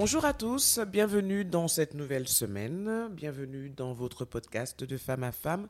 [0.00, 5.30] Bonjour à tous, bienvenue dans cette nouvelle semaine, bienvenue dans votre podcast de femme à
[5.30, 5.68] femme.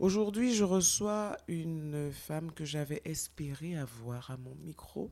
[0.00, 5.10] Aujourd'hui, je reçois une femme que j'avais espéré avoir à mon micro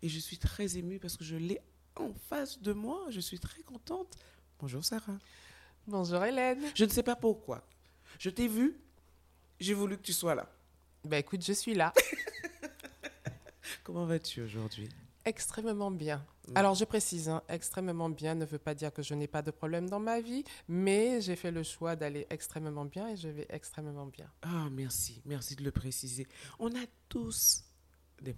[0.00, 1.60] et je suis très émue parce que je l'ai
[1.96, 4.16] en face de moi, je suis très contente.
[4.58, 5.18] Bonjour Sarah.
[5.86, 6.62] Bonjour Hélène.
[6.74, 7.62] Je ne sais pas pourquoi.
[8.18, 8.80] Je t'ai vue,
[9.60, 10.50] j'ai voulu que tu sois là.
[11.04, 11.92] Ben écoute, je suis là.
[13.84, 14.88] Comment vas-tu aujourd'hui?
[15.26, 16.24] Extrêmement bien.
[16.54, 19.50] Alors je précise, hein, extrêmement bien ne veut pas dire que je n'ai pas de
[19.50, 23.46] problème dans ma vie, mais j'ai fait le choix d'aller extrêmement bien et je vais
[23.50, 24.30] extrêmement bien.
[24.42, 26.26] Ah, merci, merci de le préciser.
[26.58, 27.64] On a tous
[28.22, 28.34] des,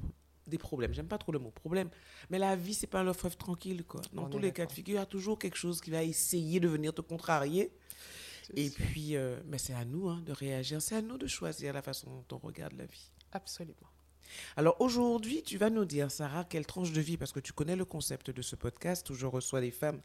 [0.46, 0.92] des problèmes.
[0.92, 1.88] J'aime pas trop le mot problème,
[2.28, 4.00] mais la vie, c'est pas un fleuve tranquille, quoi.
[4.12, 6.02] Dans On tous les cas de figure, il y a toujours quelque chose qui va
[6.02, 7.72] essayer de venir te contrarier.
[8.54, 8.84] Et sûr.
[8.86, 11.82] puis, euh, mais c'est à nous hein, de réagir, c'est à nous de choisir la
[11.82, 13.10] façon dont on regarde la vie.
[13.32, 13.76] Absolument.
[14.56, 17.76] Alors aujourd'hui, tu vas nous dire, Sarah, quelle tranche de vie, parce que tu connais
[17.76, 20.00] le concept de ce podcast où je reçois des femmes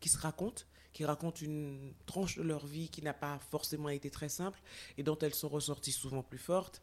[0.00, 4.10] qui se racontent, qui racontent une tranche de leur vie qui n'a pas forcément été
[4.10, 4.60] très simple
[4.98, 6.82] et dont elles sont ressorties souvent plus fortes.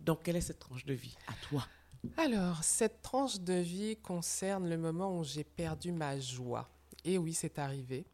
[0.00, 1.66] Donc, quelle est cette tranche de vie à toi?
[2.16, 6.68] Alors, cette tranche de vie concerne le moment où j'ai perdu ma joie.
[7.04, 8.06] Et oui, c'est arrivé.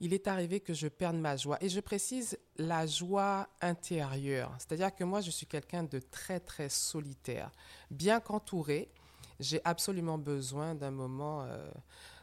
[0.00, 1.56] Il est arrivé que je perde ma joie.
[1.62, 4.54] Et je précise la joie intérieure.
[4.58, 7.50] C'est-à-dire que moi, je suis quelqu'un de très, très solitaire.
[7.90, 8.90] Bien qu'entouré,
[9.40, 11.70] j'ai absolument besoin d'un moment, euh,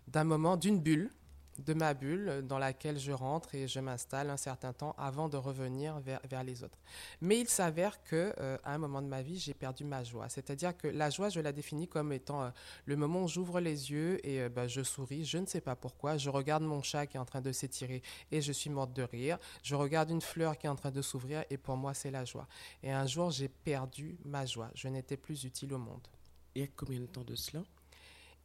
[0.07, 1.09] d'un moment, d'une bulle,
[1.59, 5.37] de ma bulle dans laquelle je rentre et je m'installe un certain temps avant de
[5.37, 6.77] revenir vers, les autres.
[7.21, 10.29] Mais il s'avère que euh, à un moment de ma vie, j'ai perdu ma joie.
[10.29, 12.49] C'est-à-dire que la joie, je la définis comme étant euh,
[12.85, 15.25] le moment où j'ouvre les yeux et euh, ben, je souris.
[15.25, 16.17] Je ne sais pas pourquoi.
[16.17, 19.03] Je regarde mon chat qui est en train de s'étirer et je suis morte de
[19.03, 19.37] rire.
[19.61, 22.25] Je regarde une fleur qui est en train de s'ouvrir et pour moi, c'est la
[22.25, 22.47] joie.
[22.81, 24.69] Et un jour, j'ai perdu ma joie.
[24.75, 26.07] Je n'étais plus utile au monde.
[26.55, 27.63] Y a combien de temps de cela?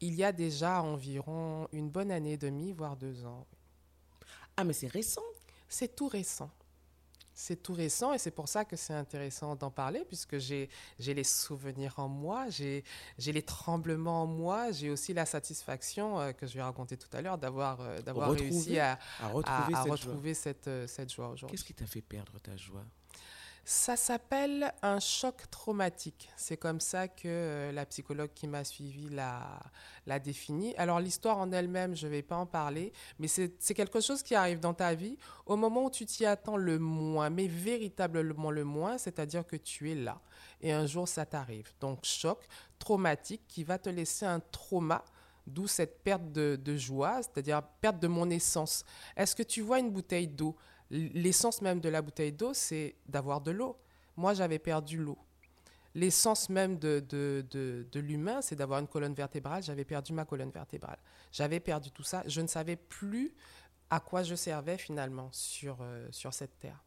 [0.01, 3.47] Il y a déjà environ une bonne année et demie, voire deux ans.
[4.57, 5.23] Ah, mais c'est récent.
[5.69, 6.51] C'est tout récent.
[7.41, 11.23] C'est tout récent et c'est pour ça que c'est intéressant d'en parler puisque j'ai les
[11.23, 12.83] souvenirs en moi, j'ai
[13.19, 17.23] les tremblements en moi, j'ai aussi la satisfaction euh, que je vais raconter tout à
[17.23, 18.01] l'heure d'avoir euh,
[18.33, 21.35] réussi à, À retrouver à cette retrouver cette, euh, cette joie joie.
[21.35, 21.57] aujourd'hui.
[21.57, 22.83] Qu'est-ce qui t'a fait perdre ta joie?
[23.71, 26.31] Ça s'appelle un choc traumatique.
[26.39, 29.61] C'est comme ça que euh, la psychologue qui m'a suivi l'a,
[30.21, 30.75] défini.
[30.79, 34.35] Alors l'histoire en elle-même, je ne vais pas en parler, mais c'est, quelque chose qui
[34.35, 38.65] arrive dans ta vie au moment où tu t'y attends le moins, mais véritablement le
[38.65, 40.19] moins, c'est-à-dire que tu es là.
[40.63, 41.71] Et un jour, ça t'arrive.
[41.79, 42.47] Donc choc
[42.79, 45.05] traumatique qui va te laisser un trauma.
[45.47, 48.85] D'où cette perte de joie, c'est-à-dire perte de mon essence.
[49.17, 50.57] Est-ce que tu vois une bouteille d'eau?
[50.91, 53.79] L'essence même de la bouteille d'eau, c'est d'avoir de l'eau.
[54.17, 55.19] Moi, j'avais perdu l'eau.
[55.95, 59.63] L'essence même de, de, de, l'humain, c'est d'avoir une colonne vertébrale.
[59.63, 60.99] J'avais perdu ma colonne vertébrale.
[61.33, 62.23] J'avais perdu tout ça.
[62.27, 63.35] Je ne savais plus
[63.91, 66.85] à quoi je servais finalement sur, euh, sur cette terre.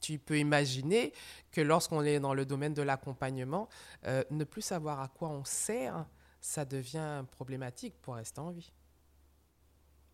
[0.00, 1.12] Tu peux imaginer
[1.52, 3.68] que lorsqu'on est dans le domaine de l'accompagnement,
[4.06, 6.06] euh, ne plus savoir à quoi on sert,
[6.40, 8.72] ça devient problématique pour rester en vie.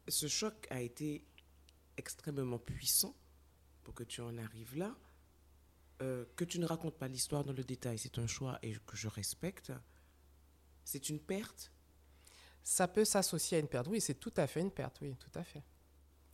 [0.09, 1.25] Ce choc a été
[1.97, 3.15] extrêmement puissant
[3.84, 4.97] pour que tu en arrives là.
[6.03, 8.97] Euh, que tu ne racontes pas l'histoire dans le détail, c'est un choix et que
[8.97, 9.73] je respecte.
[10.85, 11.73] C'est une perte?
[12.62, 13.87] Ça peut s'associer à une perte.
[13.89, 14.99] Oui, c'est tout à fait une perte.
[15.01, 15.62] Oui, tout à fait.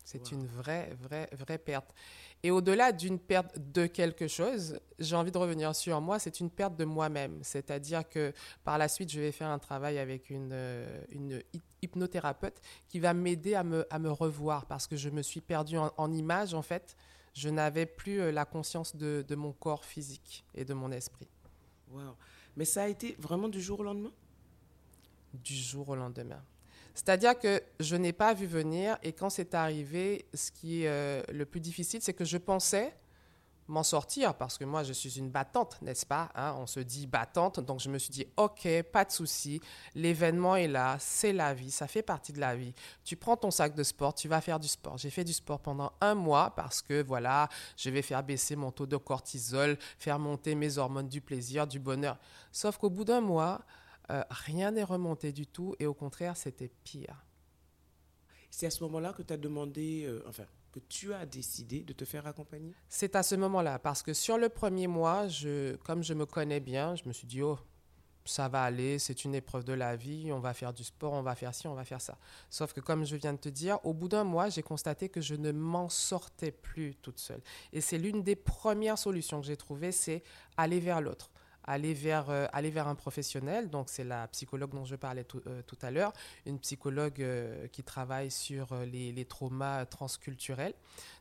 [0.05, 0.33] C'est Wow.
[0.33, 1.95] une vraie, vraie, vraie perte.
[2.43, 6.51] Et au-delà d'une perte de quelque chose, j'ai envie de revenir sur moi, c'est une
[6.51, 7.39] perte de moi-même.
[7.43, 8.33] C'est-à-dire que
[8.65, 11.41] par la suite, je vais faire un travail avec une, euh, une
[11.83, 15.79] hypnothérapeute qui va m'aider à me, à me revoir parce que je me suis perdue
[15.79, 16.97] en, en image, en fait.
[17.35, 21.29] Je n'avais plus euh, la conscience de, de mon corps physique et de mon esprit
[21.91, 22.17] Wow.
[22.57, 24.13] Mais ça a été vraiment du jour au lendemain?
[25.33, 26.43] Du jour au lendemain.
[26.95, 31.23] C'est-à-dire que je n'ai pas vu venir et quand c'est arrivé, ce qui est euh,
[31.33, 32.95] le plus difficile, c'est que je pensais
[33.69, 36.55] m'en sortir parce que moi je suis une battante, n'est-ce pas hein?
[36.59, 39.61] On se dit battante, donc je me suis dit ok, pas de souci,
[39.95, 42.75] l'événement est là, c'est la vie, ça fait partie de la vie.
[43.05, 44.99] Tu prends ton sac de sport, tu vas faire du sport.
[44.99, 48.71] J'ai fait du sport pendant un mois parce que voilà, je vais faire baisser mon
[48.71, 52.19] taux de cortisol, faire monter mes hormones du plaisir, du bonheur.
[52.51, 53.63] Sauf qu'au bout d'un mois,
[54.13, 57.25] euh, rien n'est remonté du tout et au contraire, c'était pire.
[58.51, 61.93] C'est à ce moment-là que tu as demandé, euh, enfin, que tu as décidé de
[61.93, 62.75] te faire accompagner?
[62.89, 66.61] C'est à ce moment-là, parce que sur le premier mois, je, comme je me connais
[66.61, 67.59] bien, je me suis dit, oh,
[68.25, 71.23] ça va aller, c'est une épreuve de la vie, on va faire du sport, on
[71.23, 72.19] va faire ci, on va faire ça.
[72.51, 75.21] Sauf que comme je viens de te dire, au bout d'un mois, j'ai constaté que
[75.21, 77.43] je ne m'en sortais plus toute seule.
[77.73, 80.23] Et c'est l'une des premières solutions que j'ai trouvées, c'est
[80.57, 81.31] aller vers l'autre.
[81.65, 85.41] Aller vers, euh, aller vers un professionnel, donc c'est la psychologue dont je parlais tout,
[85.47, 86.13] euh, tout à l'heure,
[86.45, 90.75] une psychologue euh, qui travaille sur les, les, traumas transculturels,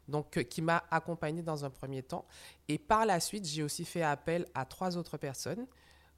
[0.07, 2.25] donc qui m'a accompagnée dans un premier temps.
[2.67, 5.67] Et par la suite, j'ai aussi fait appel à trois autres personnes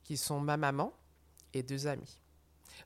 [0.04, 0.94] qui sont ma maman
[1.54, 2.20] et deux amis.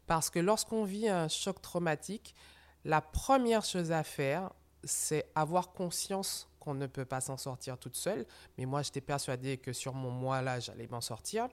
[0.06, 2.36] Parce que lorsqu'on vit un choc traumatique,
[2.84, 4.52] la première chose à faire,
[4.84, 8.26] c'est avoir conscience qu'on ne peut pas s'en sortir toute seule.
[8.58, 11.48] Mais moi, j'étais persuadée que sur mon mois là, j'allais m'en sortir.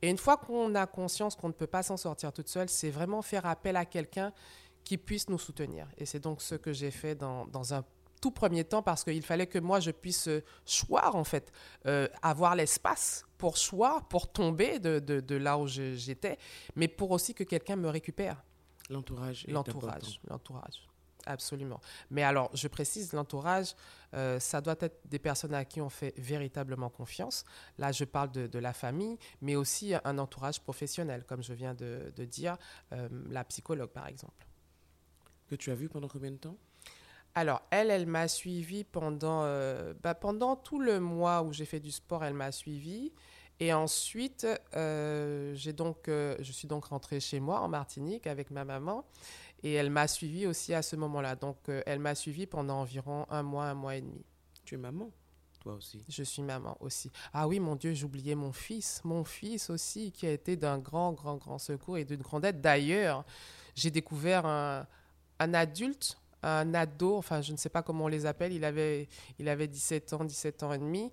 [0.00, 2.88] Et une fois qu'on a conscience qu'on ne peut pas s'en sortir toute seule, c'est
[2.88, 4.32] vraiment faire appel à quelqu'un
[4.82, 5.86] qui puisse nous soutenir.
[5.98, 7.84] Et c'est donc ce que j'ai fait dans, dans un
[8.22, 11.52] tout premier temps parce qu'il fallait que moi je puisse euh, choir en fait,
[11.84, 16.38] euh, avoir l'espace pour choir, pour tomber de, de, de là où j'étais,
[16.76, 18.42] mais pour aussi que quelqu'un me récupère.
[18.88, 19.44] L'entourage.
[19.48, 20.86] L'entourage, l'entourage.
[21.26, 21.80] Absolument.
[22.10, 23.74] Mais alors, je précise, l'entourage,
[24.14, 27.44] euh, ça doit être des personnes à qui on fait véritablement confiance.
[27.78, 31.74] Là, je parle de, de la famille, mais aussi un entourage professionnel, comme je viens
[31.74, 32.56] de, de dire,
[33.30, 34.46] la psychologue, par exemple.
[35.48, 36.56] Que tu as vu pendant combien de temps?
[37.34, 41.80] Alors, elle, elle m'a suivi pendant, euh, bah, pendant tout le mois où j'ai fait
[41.80, 43.12] du sport, elle m'a suivi.
[43.60, 48.50] Et ensuite, euh, j'ai donc, euh, je suis donc rentrée chez moi en Martinique avec
[48.50, 49.04] ma maman.
[49.62, 51.34] Et elle m'a suivi aussi à ce moment-là.
[51.36, 51.56] Donc,
[51.86, 54.24] elle m'a suivi pendant environ un mois, un mois et demi.
[54.64, 55.10] Tu es maman
[55.60, 57.10] toi aussi Je suis maman aussi.
[57.32, 59.00] Ah oui, mon Dieu, j'oubliais mon fils.
[59.04, 62.60] Mon fils aussi, qui a été d'un grand, grand, grand secours et d'une grande aide.
[62.60, 63.24] D'ailleurs,
[63.74, 64.86] j'ai découvert un,
[65.38, 69.08] un adulte un ado, enfin je ne sais pas comment on les appelle, il avait,
[69.38, 71.10] il avait 17 ans, 17 ans et demi.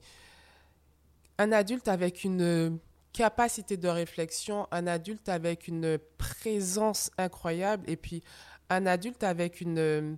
[1.38, 2.78] Un adulte avec une
[3.14, 8.24] capacité de réflexion, un adulte avec une présence incroyable et puis
[8.70, 10.18] un adulte avec une,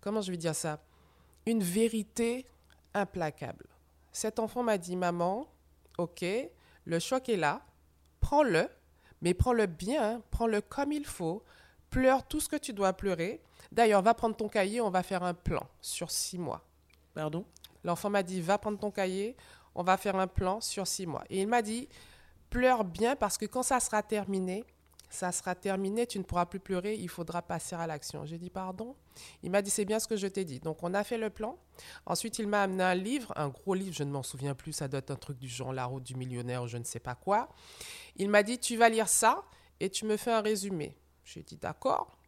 [0.00, 0.80] comment je vais dire ça,
[1.46, 2.46] une vérité
[2.94, 3.66] implacable.
[4.12, 5.48] Cet enfant m'a dit, maman,
[5.98, 6.24] ok,
[6.84, 7.62] le choc est là,
[8.20, 8.68] prends-le,
[9.22, 11.42] mais prends-le bien, prends-le comme il faut,
[11.90, 13.40] pleure tout ce que tu dois pleurer,
[13.72, 16.62] D'ailleurs, va prendre ton cahier, on va faire un plan sur six mois.
[17.14, 17.44] Pardon?
[17.84, 19.34] L'enfant m'a dit, va prendre ton cahier,
[19.74, 21.24] on va faire un plan sur six mois.
[21.30, 21.88] Et il m'a dit,
[22.52, 24.64] pleure bien parce que quand ça sera terminé,
[25.08, 28.26] ça sera terminé, tu ne pourras plus pleurer, il faudra passer à l'action.
[28.26, 28.94] J'ai dit, pardon?
[29.42, 30.60] Il m'a dit, c'est bien ce que je t'ai dit.
[30.60, 31.58] Donc, on a fait le plan.
[32.04, 34.86] Ensuite, il m'a amené un livre, un gros livre, je ne m'en souviens plus, ça
[34.86, 37.14] doit être un truc du genre La route du millionnaire ou je ne sais pas
[37.14, 37.48] quoi.
[38.16, 39.42] Il m'a dit, tu vas lire ça
[39.80, 40.94] et tu me fais un résumé.
[41.24, 42.18] J'ai dit, d'accord.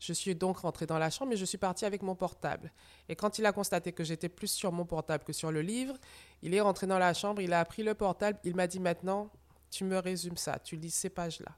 [0.00, 2.72] Je suis donc rentrée dans la chambre et je suis partie avec mon portable.
[3.08, 5.94] Et quand il a constaté que j'étais plus sur mon portable que sur le livre,
[6.42, 9.30] il est rentré dans la chambre, il a pris le portable, il m'a dit maintenant,
[9.74, 11.52] tu me résumes ça, tu lis ces pages-là.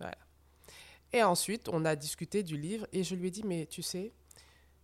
[0.00, 0.18] Voilà.
[1.12, 4.12] Et ensuite, on a discuté du livre et je lui ai dit, mais tu sais,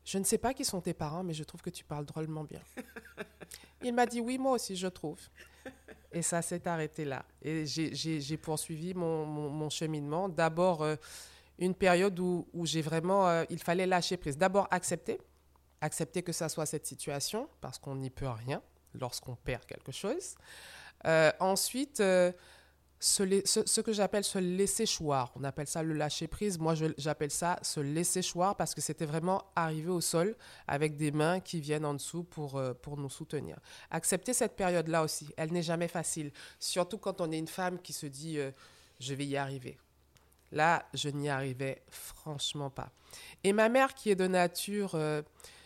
[0.04, 2.44] je ne sais pas qui sont tes parents, mais je trouve que tu parles drôlement
[2.44, 2.60] bien.
[3.82, 5.18] il m'a dit, oui, moi aussi, je trouve.
[6.12, 7.24] Et ça s'est arrêté là.
[7.42, 10.28] Et j'ai poursuivi mon, mon, mon cheminement.
[10.28, 10.94] D'abord, euh,
[11.58, 14.38] une période où, où j'ai vraiment, euh, il fallait lâcher prise.
[14.38, 15.18] D'abord accepter,
[15.80, 18.62] accepter que ça soit cette situation, parce qu'on n'y peut rien
[18.94, 20.36] lorsqu'on perd quelque chose.
[21.06, 22.00] Euh, ensuite,
[23.02, 26.58] ce, que j'appelle se laisser choir, on appelle ça le lâcher prise.
[26.58, 30.36] Moi, j'appelle ça se laisser choir parce que c'était vraiment arriver au sol
[30.68, 33.58] avec des mains qui viennent en dessous pour, euh, pour nous soutenir.
[33.90, 37.94] Accepter cette période-là aussi, elle n'est jamais facile, surtout quand on est une femme qui
[37.94, 38.50] se dit euh,
[39.00, 39.78] je vais y arriver.
[40.52, 42.90] Là, je n'y arrivais franchement pas.
[43.44, 45.22] Et ma mère, qui est de nature, euh,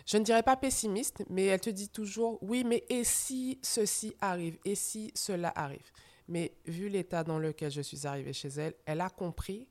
[0.06, 4.14] je ne dirais pas pessimiste, mais elle te dit toujours, oui, mais et si ceci
[4.20, 5.90] arrive, et si cela arrive?
[6.28, 9.68] Mais vu l'état dans lequel je suis arrivée chez elle, elle a compris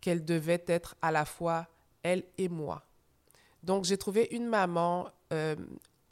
[0.00, 1.68] qu'elle devait être à la fois
[2.02, 2.84] elle et moi.
[3.62, 5.54] Donc j'ai trouvé une maman, euh,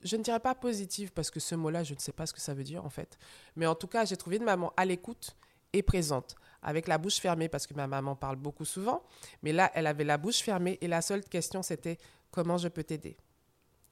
[0.05, 2.41] je ne dirais pas positive, parce que ce mot-là, je ne sais pas ce que
[2.41, 3.19] ça veut dire en fait,
[3.57, 5.37] mais en tout cas, j'ai trouvé une maman à l'écoute
[5.73, 9.03] et présente avec la bouche fermée parce que ma maman parle beaucoup souvent.
[9.43, 11.99] Mais là, elle avait la bouche fermée et la seule question, c'était
[12.31, 13.17] comment je peux t'aider?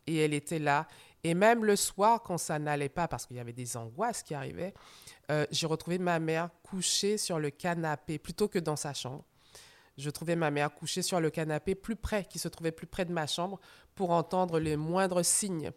[0.06, 0.86] Et elle était là.
[1.24, 4.34] Et même le soir, quand ça n'allait pas, parce qu'il y avait des angoisses qui
[4.34, 4.74] arrivaient,
[5.30, 9.24] euh, j'ai retrouvé ma mère couchée sur le canapé plutôt que dans sa chambre.
[9.96, 13.04] Je trouvais ma mère couchée sur le canapé plus près, qui se trouvait plus près
[13.04, 13.58] de ma chambre,
[13.96, 15.72] pour entendre les moindres signes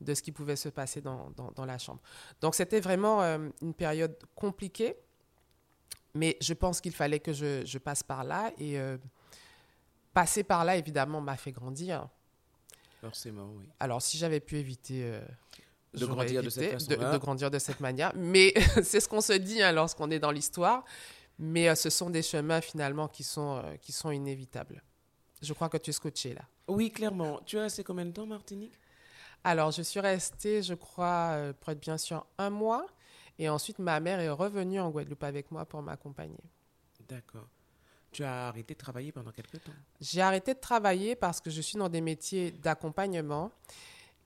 [0.00, 1.32] de ce qui pouvait se passer dans,
[1.66, 2.00] la chambre.
[2.40, 4.96] Donc c'était vraiment euh, une période compliquée
[6.14, 8.96] mais je pense qu'il fallait que je, je, passe par là et euh,
[10.12, 12.08] passer par là, évidemment, m'a fait grandir.
[13.00, 13.68] Forcément, oui.
[13.80, 15.02] Alors, si j'avais pu éviter...
[15.04, 15.20] euh,
[15.94, 17.12] De grandir de cette façon-là.
[17.12, 18.12] de grandir de cette manière.
[18.16, 18.52] Mais
[18.82, 20.84] c'est ce qu'on se dit hein, lorsqu'on est dans l'histoire.
[21.38, 24.82] Mais euh, ce sont des chemins finalement qui sont, euh, qui sont inévitables.
[25.40, 26.42] Je crois que tu es scotché là.
[26.66, 27.40] Oui, clairement.
[27.46, 28.74] Tu as resté combien de temps, Martinique?
[29.44, 32.84] Alors, je suis restée, je crois, euh, pour être bien sûr, un mois.
[33.38, 36.42] Et ensuite, ma mère est revenue en Guadeloupe avec moi pour m'accompagner.
[37.08, 37.46] D'accord.
[38.10, 39.72] Tu as arrêté de travailler pendant quelques temps?
[40.00, 43.50] J'ai arrêté de travailler parce que je suis dans des métiers d'accompagnement.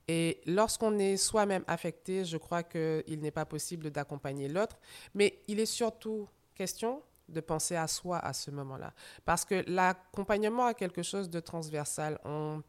[0.07, 4.77] Et lorsqu'on est soi-même affecté, je crois qu'il n'est pas possible d'accompagner l'autre.
[5.13, 8.93] Mais il est surtout question de penser à soi à ce moment-là.
[9.25, 12.19] Parce que l'accompagnement a quelque chose de transversal.
[12.25, 12.61] On,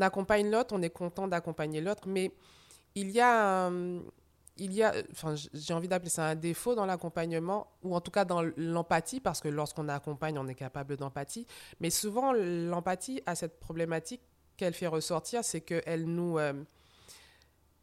[0.00, 2.32] accompagne l'autre, on est content d'accompagner l'autre, mais
[2.94, 4.00] il y a un,
[4.56, 8.10] il y a, enfin, j'ai envie d'appeler ça un défaut dans l'accompagnement, ou en tout
[8.10, 11.46] cas dans l'empathie, parce que lorsqu'on accompagne, on est capable d'empathie.
[11.80, 14.20] Mais souvent, l'empathie a cette problématique
[14.56, 16.52] qu'elle fait ressortir, c'est qu'elle nous, euh,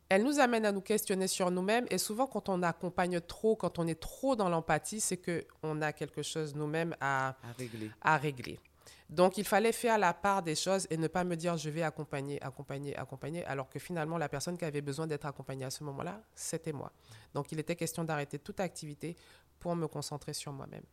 [0.09, 1.85] elle nous amène à nous questionner sur nous-mêmes.
[1.89, 5.91] Et souvent, quand on accompagne trop, quand on est trop dans l'empathie, c'est qu'on a
[5.93, 7.91] quelque chose nous-mêmes à, À régler.
[8.01, 8.59] à régler.
[9.09, 11.81] Donc, il fallait faire la part des choses et ne pas me dire je vais
[11.81, 15.83] accompagner, accompagner, accompagner, alors que finalement, la personne qui avait besoin d'être accompagnée à ce
[15.83, 16.91] moment-là, c'était moi.
[17.33, 19.15] Donc, il était question d'arrêter toute activité
[19.59, 20.83] pour me concentrer sur moi-même.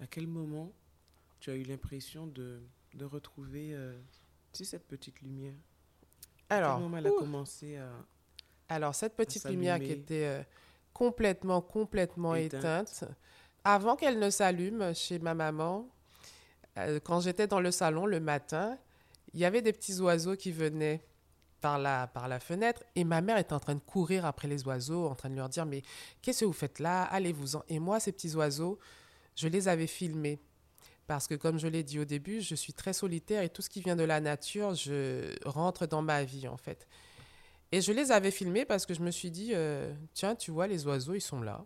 [0.00, 0.70] À quel moment
[1.40, 2.60] tu as eu l'impression de,
[2.94, 3.98] de retrouver euh,
[4.52, 5.54] tu sais, cette petite lumière?
[6.50, 7.90] À Alors, quel moment elle a commencé à...
[8.68, 10.42] alors cette petite lumière qui était euh,
[10.92, 12.88] complètement, complètement Éteinte.
[12.88, 13.04] éteinte,
[13.64, 15.88] avant qu'elle ne s'allume chez ma maman,
[17.04, 18.78] quand j'étais dans le salon le matin,
[19.32, 21.04] il y avait des petits oiseaux qui venaient
[21.60, 24.66] par la, par la fenêtre et ma mère était en train de courir après les
[24.66, 25.82] oiseaux, en train de leur dire mais
[26.22, 27.04] qu'est-ce que vous faites là?
[27.04, 27.62] Allez-vous-en.
[27.68, 28.78] Et moi, ces petits oiseaux,
[29.36, 30.40] je les avais filmés.
[31.06, 33.68] Parce que comme je l'ai dit au début, je suis très solitaire et tout ce
[33.68, 36.86] qui vient de la nature, je rentre dans ma vie en fait.
[37.72, 40.66] Et je les avais filmés parce que je me suis dit, euh, tiens, tu vois,
[40.66, 41.64] les oiseaux, ils sont là.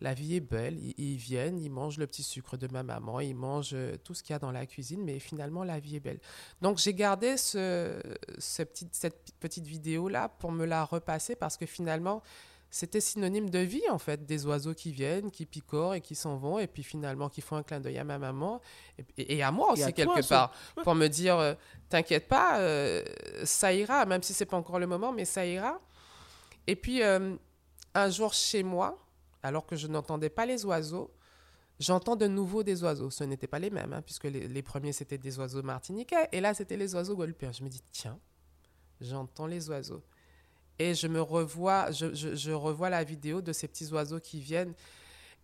[0.00, 3.20] La vie est belle, ils, ils viennent, ils mangent le petit sucre de ma maman,
[3.20, 5.96] ils mangent euh, tout ce qu'il y a dans la cuisine, mais finalement, la vie
[5.96, 6.20] est belle.
[6.62, 8.00] Donc, j'ai gardé ce,
[8.38, 12.22] ce petit, cette petite vidéo-là pour me la repasser parce que finalement,
[12.70, 16.36] c'était synonyme de vie, en fait, des oiseaux qui viennent, qui picorent et qui s'en
[16.36, 18.60] vont, et puis finalement, qui font un clin d'œil à ma maman
[19.18, 20.52] et, et à moi à aussi, toi, quelque ça.
[20.74, 21.54] part, pour me dire, euh,
[21.88, 23.02] t'inquiète pas, euh,
[23.44, 25.80] ça ira, même si c'est pas encore le moment, mais ça ira.
[26.68, 27.34] Et puis, euh,
[27.94, 28.96] un jour chez moi,
[29.42, 31.10] alors que je n'entendais pas les oiseaux,
[31.78, 33.10] j'entends de nouveau des oiseaux.
[33.10, 36.54] Ce n'étaient pas les mêmes, hein, puisque les, premiers, c'était des oiseaux martiniquais, et là,
[36.54, 37.52] c'était les oiseaux guadeloupéens.
[37.52, 38.18] Je me dis, tiens,
[39.00, 40.02] j'entends les oiseaux.
[40.78, 44.74] Et je me revois, je- je revois la vidéo de ces petits oiseaux qui viennent.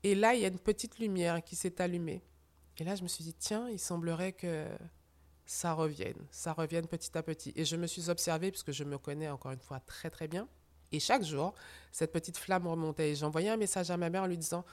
[0.02, 2.22] Et là, il y a une petite lumière qui s'est allumée.
[2.78, 4.66] Et là, je me suis dit, tiens, il semblerait que
[5.46, 7.52] ça revienne, ça revienne petit à petit.
[7.56, 10.48] Et je me suis observée, puisque je me connais encore une fois très très bien.
[10.92, 11.54] Et chaque jour,
[11.92, 13.10] cette petite flamme remontait.
[13.10, 14.64] Et j'envoyais un message à ma mère en lui disant,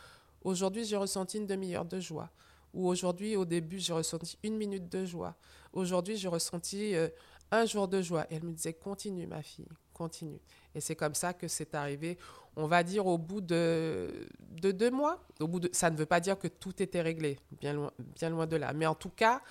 [0.44, 2.30] aujourd'hui, j'ai ressenti une demi-heure de joie.
[2.74, 5.36] Ou aujourd'hui, au début, j'ai ressenti une minute de joie.
[5.74, 7.08] Aujourd'hui, j'ai ressenti euh,
[7.52, 8.26] un jour de joie.
[8.30, 10.40] Et elle me disait, continue, ma fille, continue.
[10.74, 12.18] Et c'est comme ça que c'est arrivé,
[12.56, 15.24] on va dire, au bout de, de deux mois.
[15.40, 18.30] Au bout de, ça ne veut pas dire que tout était réglé, bien loin, bien
[18.30, 18.74] loin de là.
[18.74, 19.42] Mais en tout cas,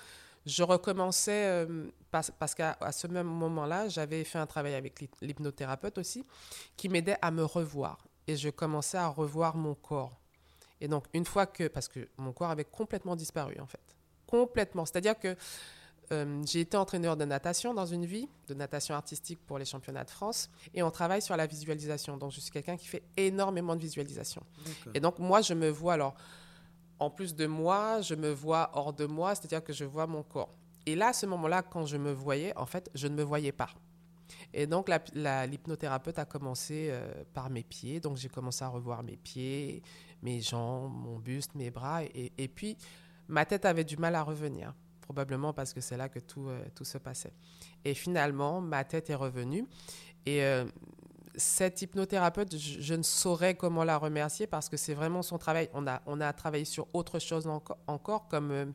[0.45, 5.15] je recommençais, euh, parce, parce qu'à ce même moment-là, j'avais fait un travail avec l'hyp-
[5.21, 6.25] l'hypnothérapeute aussi,
[6.75, 7.97] qui m'aidait à me revoir.
[8.27, 10.19] Et je commençais à revoir mon corps.
[10.81, 13.95] Et donc, une fois que, parce que mon corps avait complètement disparu, en fait.
[14.27, 14.85] Complètement.
[14.85, 15.35] C'est-à-dire que
[16.11, 20.03] euh, j'ai été entraîneur de natation dans une vie, de natation artistique pour les championnats
[20.03, 22.17] de France, et on travaille sur la visualisation.
[22.17, 24.43] Donc, je suis quelqu'un qui fait énormément de visualisation.
[24.93, 26.15] Et donc, moi, je me vois, alors,
[26.99, 30.23] en plus de moi, je me vois hors de moi, c'est-à-dire que je vois mon
[30.23, 30.53] corps.
[30.85, 33.51] Et là, à ce moment-là, quand je me voyais, en fait, je ne me voyais
[33.51, 33.69] pas.
[34.53, 37.99] Et donc, l'hypnothérapeute a commencé euh, par mes pieds.
[37.99, 39.81] Donc, j'ai commencé à revoir mes pieds,
[40.21, 42.03] mes jambes, mon buste, mes bras.
[42.03, 42.77] Et, et puis,
[43.27, 46.63] ma tête avait du mal à revenir, probablement parce que c'est là que tout, euh,
[46.75, 47.33] tout se passait.
[47.85, 49.65] Et finalement, ma tête est revenue.
[50.25, 50.65] Et euh,
[51.35, 55.69] cette hypnothérapeute, je, je ne saurais comment la remercier parce que c'est vraiment son travail.
[55.73, 58.65] On a, on a travaillé sur autre chose enco- encore, comme euh,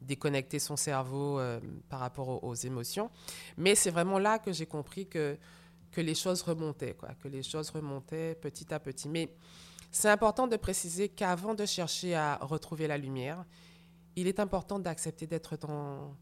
[0.00, 3.10] déconnecter son cerveau euh, par rapport aux, aux émotions.
[3.56, 5.36] Mais c'est vraiment là que j'ai compris que,
[5.92, 9.08] que les choses remontaient, quoi, que les choses remontaient petit à petit.
[9.08, 9.32] Mais
[9.90, 13.44] c'est important de préciser qu'avant de chercher à retrouver la lumière,
[14.16, 16.16] il est important d'accepter d'être dans,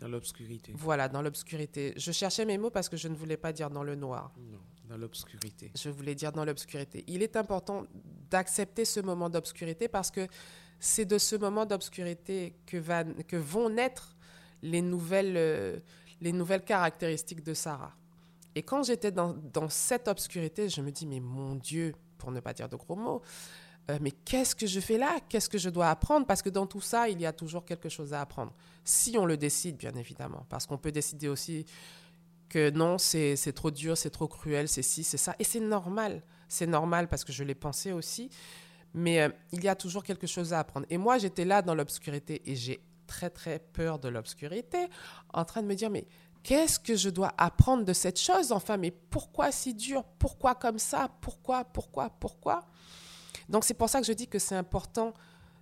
[0.00, 0.72] Dans l'obscurité.
[0.76, 1.94] voilà, dans l'obscurité.
[1.96, 4.32] Je cherchais mes mots parce que je ne voulais pas dire dans le noir.
[4.38, 4.58] Non,
[4.88, 5.70] dans l'obscurité.
[5.74, 7.04] Je voulais dire dans l'obscurité.
[7.06, 7.84] Il est important
[8.30, 10.26] d'accepter ce moment d'obscurité parce que
[10.80, 14.16] c'est de ce moment d'obscurité que, vont naître
[14.62, 15.78] les nouvelles, euh,
[16.20, 17.94] les nouvelles caractéristiques de Sarah.
[18.54, 22.40] Et quand j'étais dans, dans, cette obscurité, je me dis, mais mon Dieu, pour ne
[22.40, 23.22] pas dire de gros mots,
[23.90, 25.18] euh, mais qu'est-ce que je fais là?
[25.28, 26.26] Qu'est-ce que je dois apprendre?
[26.26, 28.52] Parce que dans tout ça, il y a toujours quelque chose à apprendre.
[28.84, 30.44] Si on le décide, bien évidemment.
[30.48, 31.64] Parce qu'on peut décider aussi
[32.48, 35.34] que non, c'est trop dur, c'est trop cruel, c'est ci, c'est ça.
[35.38, 36.22] Et c'est normal.
[36.48, 38.30] C'est normal parce que je l'ai pensé aussi.
[38.94, 40.86] Mais euh, il y a toujours quelque chose à apprendre.
[40.88, 44.88] Et moi, j'étais là dans l'obscurité et j'ai très, très peur de l'obscurité,
[45.32, 46.06] en train de me dire, mais
[46.42, 50.04] qu'est-ce que je dois apprendre de cette chose Enfin, mais pourquoi si dur?
[50.18, 51.10] Pourquoi comme ça?
[51.20, 51.64] Pourquoi?
[51.64, 52.10] Pourquoi?
[52.10, 52.66] Pourquoi?
[53.48, 55.14] Donc c'est pour ça que je dis que c'est important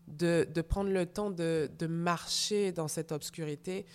[0.09, 3.87] de, prendre le temps de, marcher dans cette obscurité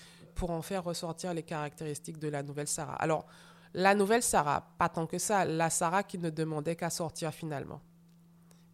[0.42, 2.96] pour en faire ressortir les caractéristiques de la nouvelle Sarah.
[2.96, 3.28] Alors,
[3.76, 7.80] la nouvelle Sarah, pas tant que ça, la Sarah qui ne demandait qu'à sortir finalement,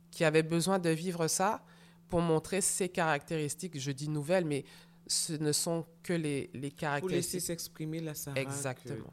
[0.10, 1.66] qui avait besoin de vivre ça
[2.08, 3.78] pour montrer ses caractéristiques.
[3.78, 4.64] Je dis nouvelles, mais
[5.08, 7.02] ce ne sont que les, les caractéristiques.
[7.02, 8.40] Pour laisser s'exprimer la Sarah.
[8.40, 9.12] Exactement.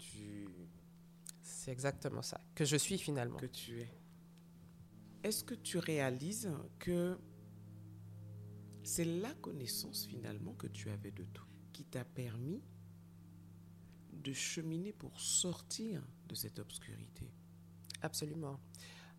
[1.42, 3.38] C'est exactement ça, que je suis finalement.
[3.38, 3.88] Que tu es
[5.24, 7.18] est-ce que tu réalises que
[8.84, 11.46] c'est la connaissance finalement que tu avais de toi?
[11.48, 11.53] qui
[11.94, 12.60] t'a permis
[14.12, 17.30] de cheminer pour sortir de cette obscurité
[18.02, 18.58] Absolument.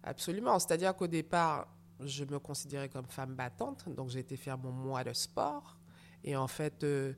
[0.04, 0.60] Absolument.
[0.60, 5.06] C'est-à-dire qu'au départ, je me considérais comme femme battante, donc j'ai été faire mon mois
[5.06, 5.80] de sport.
[6.24, 7.14] Et en fait, euh,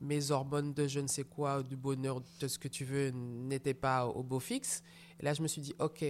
[0.00, 3.74] mes hormones de je ne sais quoi, du bonheur, de ce que tu veux, n'étaient
[3.74, 4.82] pas au beau fixe.
[5.20, 6.02] Et là, je me suis dit, OK,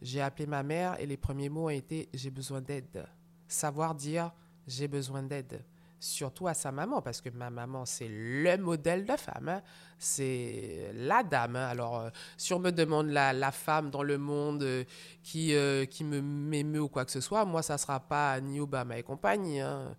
[0.00, 3.06] j'ai appelé ma mère et les premiers mots ont été j'ai besoin d'aide.
[3.48, 4.32] Savoir dire
[4.66, 5.62] j'ai besoin d'aide.
[6.02, 9.50] Surtout à sa maman, parce que ma maman, c'est le modèle de femme.
[9.50, 9.62] Hein.
[9.98, 11.56] C'est la dame.
[11.56, 11.68] Hein.
[11.68, 14.84] Alors, euh, si on me demande la, femme dans le monde euh,
[15.22, 18.40] qui, euh, qui me m'émeut ou quoi que ce soit, moi, ça ne sera pas
[18.40, 19.60] ni Obama et compagnie.
[19.60, 19.94] Hein.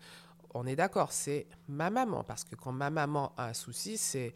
[0.55, 2.23] On est d'accord, c'est ma maman.
[2.23, 4.33] Parce que quand ma maman a un souci, c'est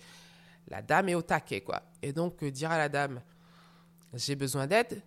[0.67, 1.81] la dame est au taquet, quoi.
[2.03, 3.21] Et donc, dire à la dame,
[4.13, 5.01] j'ai besoin d'aide,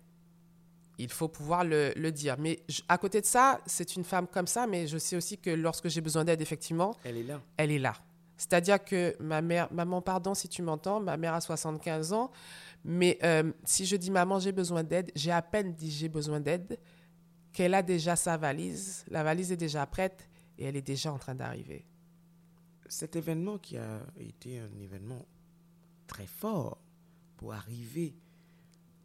[0.99, 2.35] il faut pouvoir le, dire.
[2.37, 5.49] Mais à côté de ça, c'est une femme comme ça, mais je sais aussi que
[5.49, 7.41] lorsque j'ai besoin d'aide, effectivement, elle est là.
[7.57, 7.93] Elle est là.
[8.37, 12.31] C'est-à-dire que ma mère, maman, pardon si tu m'entends, ma mère a 75 ans,
[12.83, 16.41] mais euh, si je dis maman, j'ai besoin d'aide, j'ai à peine dit j'ai besoin
[16.41, 16.77] d'aide,
[17.53, 21.17] qu'elle a déjà sa valise, la valise est déjà prête et elle est déjà en
[21.17, 21.85] train d'arriver.
[22.87, 25.25] Cet événement qui a été un événement
[26.07, 26.81] très fort
[27.37, 28.15] pour arriver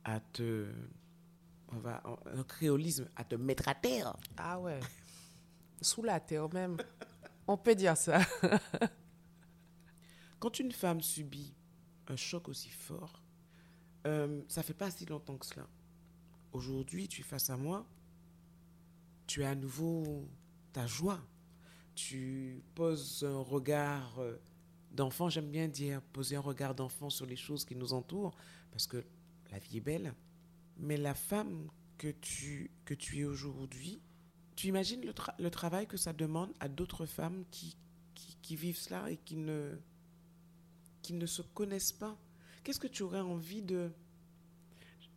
[0.04, 0.66] à te
[1.74, 4.16] on va, un créolisme, à te mettre à terre.
[4.36, 4.80] Ah ouais.
[5.80, 6.76] Sous la terre même.
[7.46, 8.20] On peut dire ça.
[10.38, 11.54] Quand une femme subit
[12.08, 13.22] un choc aussi fort,
[14.06, 15.66] euh, ça fait pas si longtemps que cela.
[16.52, 17.86] Aujourd'hui, tu es face à moi,
[19.26, 20.28] tu as à nouveau
[20.72, 21.20] ta joie.
[21.94, 24.36] Tu poses un regard euh,
[24.90, 28.36] d'enfant, j'aime bien dire, poser un regard d'enfant sur les choses qui nous entourent,
[28.70, 29.04] parce que
[29.50, 30.14] la vie est belle.
[30.78, 34.00] Mais la femme que tu, que tu es aujourd'hui,
[34.56, 37.76] tu imagines le, travail que ça demande à d'autres femmes qui,
[38.14, 39.76] qui, qui, vivent cela et qui ne,
[41.02, 42.16] qui ne se connaissent pas?
[42.62, 43.90] Qu'est-ce que tu aurais envie de,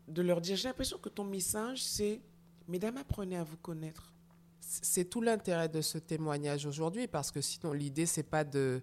[0.08, 0.56] de leur dire?
[0.56, 2.22] J'ai l'impression que ton message, c'est
[2.68, 4.12] Mesdames, apprenez à vous connaître.
[4.60, 8.82] C'est tout l'intérêt de ce témoignage aujourd'hui, parce que sinon, l'idée, c'est pas de,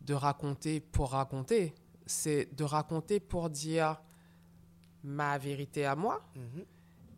[0.00, 1.74] de raconter pour raconter,
[2.06, 4.00] c'est de raconter pour dire
[5.04, 6.64] ma vérité à moi mhm.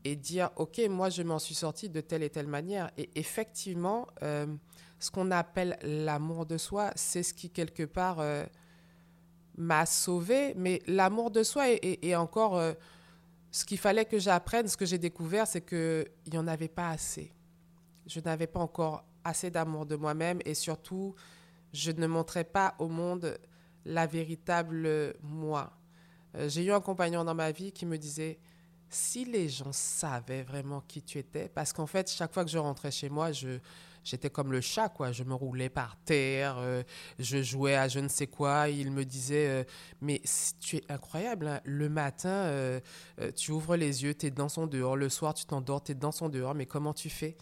[0.05, 2.90] et dire, OK, moi, je m'en suis sorti de telle et telle manière.
[2.97, 4.47] Et effectivement, euh,
[4.99, 8.44] ce qu'on appelle l'amour de soi, c'est ce qui, quelque part, euh,
[9.57, 10.55] m'a sauvé.
[10.57, 12.57] Mais l'amour de soi est, encore...
[12.57, 12.73] Euh,
[13.51, 16.90] ce qu'il fallait que j'apprenne, ce que j'ai découvert, c'est qu'il n'y en avait pas
[16.90, 17.33] assez.
[18.05, 21.14] Je n'avais pas encore assez d'amour de moi-même et surtout,
[21.73, 23.38] je ne montrais pas au monde
[23.85, 25.73] la véritable moi.
[26.37, 28.38] Euh, j'ai eu un compagnon dans ma vie qui me disait,
[28.88, 32.59] si les gens savaient vraiment qui tu étais, parce qu'en fait, chaque fois que je
[32.59, 33.59] rentrais chez moi, je,
[34.05, 35.11] j'étais comme le chat, quoi.
[35.11, 36.83] Je me roulais par terre, euh,
[37.18, 38.68] je jouais à je ne sais quoi.
[38.68, 39.64] Il me disait, euh,
[40.01, 40.23] mais
[40.61, 41.49] tu es incroyable.
[41.49, 41.61] Hein.
[41.64, 42.81] Le matin,
[43.37, 44.97] tu ouvres les yeux, tu es dans son dehors.
[44.97, 46.55] Le soir, tu t'endors, tu es dans son dehors.
[46.55, 47.37] Mais comment tu fais?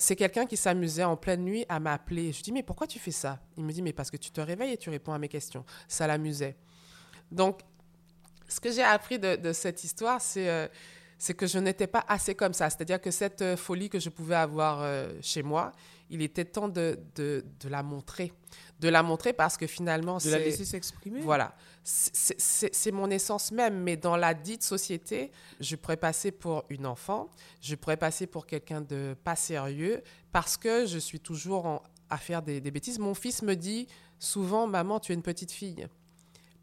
[0.00, 2.32] C'est quelqu'un qui s'amusait en pleine nuit à m'appeler.
[2.32, 3.38] Je dis, mais pourquoi tu fais ça?
[3.56, 5.64] Il me dit, mais parce que tu te réveilles et tu réponds à mes questions.
[5.86, 6.56] Ça l'amusait.
[7.30, 7.60] Donc,
[8.48, 10.68] ce que j'ai appris de, cette histoire, euh,
[11.18, 12.70] c'est que je n'étais pas assez comme ça.
[12.70, 15.72] C'est-à-dire que cette euh, folie que je pouvais avoir euh, chez moi,
[16.10, 18.32] il était temps de, de, la montrer.
[18.78, 20.18] De la montrer parce que finalement.
[20.18, 21.20] De la laisser s'exprimer.
[21.20, 21.56] Voilà.
[21.82, 25.30] C'est mon essence même, mais dans la dite société,
[25.60, 27.30] je pourrais passer pour une enfant,
[27.60, 32.42] je pourrais passer pour quelqu'un de pas sérieux, parce que je suis toujours à faire
[32.42, 32.98] des, des bêtises.
[32.98, 35.86] Mon fils me dit souvent, maman, tu es une petite fille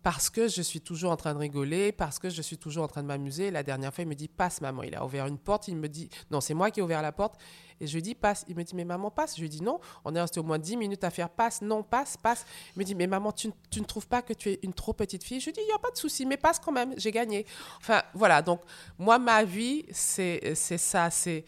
[0.04, 2.88] parce que je suis toujours en train de rigoler, parce que je suis toujours en
[2.90, 3.52] train de m'amuser.
[3.52, 4.84] La dernière fois, il me dit passe maman.
[4.84, 7.14] Il a ouvert une porte, il me dit non, c'est moi qui ai ouvert la
[7.14, 7.36] porte.
[7.80, 8.44] Et je lui dis passe.
[8.50, 9.38] Il me dit mais maman passe.
[9.38, 9.80] Je lui dis non.
[10.04, 12.46] On est resté au moins 10 minutes à faire passe, non, passe, passe.
[12.76, 14.92] Il me dit mais maman, tu, tu ne trouves pas que tu es une trop
[14.92, 15.40] petite fille?
[15.40, 17.46] Je lui dis il n'y a pas de souci, mais passe quand même, j'ai gagné.
[17.78, 18.62] Enfin voilà, donc
[19.00, 21.46] moi, ma vie, c'est ça, c'est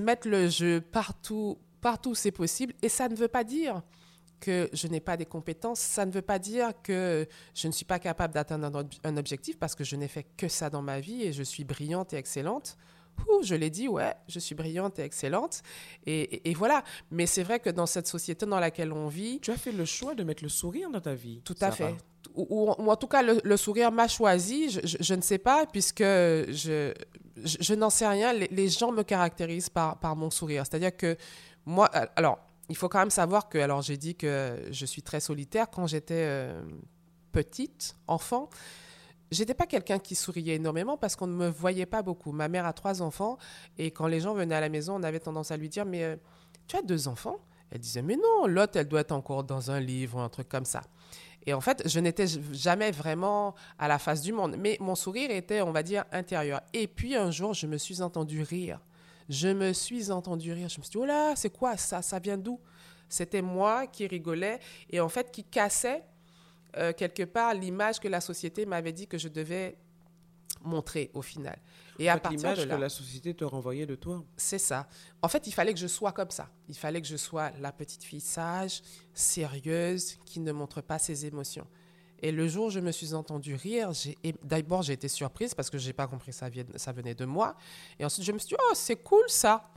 [0.00, 2.74] mettre le jeu partout, partout c'est possible.
[2.82, 3.82] Et ça ne veut pas dire
[4.40, 7.84] que je n'ai pas des compétences, ça ne veut pas dire que je ne suis
[7.84, 11.22] pas capable d'atteindre un, objectif parce que je n'ai fait que ça dans ma vie
[11.22, 12.76] et je suis brillante et excellente.
[13.28, 15.62] Ouh, je l'ai dit, ouais, je suis brillante et excellente.
[16.06, 16.84] Et, voilà.
[17.10, 19.40] Mais c'est vrai que dans cette société dans laquelle on vit.
[19.40, 21.40] Tu as fait le choix de mettre le sourire dans ta vie.
[21.44, 21.96] Tout à fait.
[22.34, 24.70] Ou, en tout cas, le, sourire m'a choisi.
[24.70, 26.94] Je, ne sais pas, puisque je,
[27.44, 28.32] je, n'en sais rien.
[28.32, 30.64] Les, les, gens me caractérisent par, par mon sourire.
[30.64, 31.16] C'est-à-dire que
[31.66, 35.20] moi, alors, il faut quand même savoir que, alors j'ai dit que je suis très
[35.20, 35.70] solitaire.
[35.70, 36.62] Quand j'étais euh,
[37.32, 38.50] petite, enfant,
[39.30, 42.32] j'étais pas quelqu'un qui souriait énormément parce qu'on ne me voyait pas beaucoup.
[42.32, 43.38] Ma mère a trois enfants
[43.78, 46.04] et quand les gens venaient à la maison, on avait tendance à lui dire Mais
[46.04, 46.16] euh,
[46.66, 47.38] tu as deux enfants?
[47.70, 50.48] Elle disait Mais non, l'autre, elle doit être encore dans un livre ou un truc
[50.48, 50.82] comme ça.
[51.46, 54.56] Et en fait, je n'étais jamais vraiment à la face du monde.
[54.58, 56.60] Mais mon sourire était, on va dire, intérieur.
[56.74, 58.80] Et puis un jour, je me suis entendu rire
[59.28, 60.68] je me suis entendu rire.
[60.68, 62.02] Je me suis dit, oh là, c'est quoi ça?
[62.02, 62.60] Ça vient d'où?
[63.08, 64.58] C'était moi qui rigolais
[64.90, 66.04] et en fait qui cassait
[66.76, 69.78] euh, quelque part l'image que la société m'avait dit que je devais
[70.62, 71.58] montrer au final.
[71.98, 74.22] Et à partir l'image que la société te renvoyait de toi.
[74.36, 74.88] C'est ça.
[75.22, 76.48] En fait, il fallait que je sois comme ça.
[76.68, 78.82] Il fallait que je sois la petite fille sage,
[79.14, 81.66] sérieuse, qui ne montre pas ses émotions.
[82.22, 83.90] Et le jour où je me suis entendue rire,
[84.42, 86.36] d'abord j'ai été surprise parce que je n'ai pas compris que
[86.76, 87.56] ça, venait de moi.
[87.98, 89.70] Et ensuite je me suis dit, oh, c'est cool ça.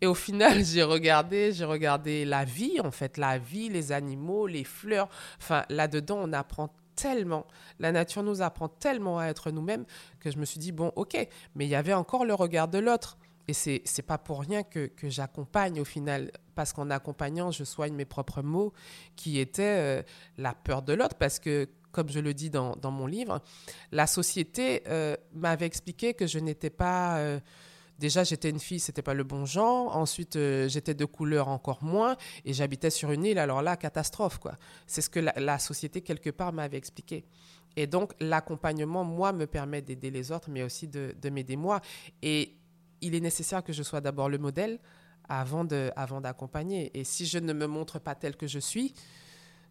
[0.00, 4.46] Et au final, j'ai regardé, j'ai regardé la vie, en fait, la vie, les animaux,
[4.46, 5.08] les fleurs.
[5.38, 7.46] Enfin, là-dedans, on apprend tellement.
[7.78, 9.84] La nature nous apprend tellement à être nous-mêmes
[10.20, 11.16] que je me suis dit, bon, ok,
[11.54, 13.16] mais il y avait encore le regard de l'autre.
[13.48, 17.64] Et c'est n'est pas pour rien que, que j'accompagne au final, parce qu'en accompagnant, je
[17.64, 18.72] soigne mes propres mots,
[19.16, 20.02] qui étaient euh,
[20.38, 23.42] la peur de l'autre, parce que, comme je le dis dans, dans mon livre,
[23.90, 27.18] la société euh, m'avait expliqué que je n'étais pas...
[27.18, 27.40] Euh,
[27.98, 29.96] déjà, j'étais une fille, c'était pas le bon genre.
[29.96, 33.38] Ensuite, j'étais de couleur encore moins, et j'habitais sur une île.
[33.38, 34.56] Alors là, catastrophe, quoi.
[34.86, 37.24] C'est ce que la, la société quelque part m'avait expliqué.
[37.76, 41.80] Et donc, l'accompagnement, moi, me permet d'aider les autres, mais aussi de, de m'aider moi.
[42.22, 42.56] Et
[43.02, 44.78] il est nécessaire que je sois d'abord le modèle
[45.28, 46.90] avant de, avant d'accompagner.
[46.98, 48.94] Et si je ne me montre pas tel que je suis,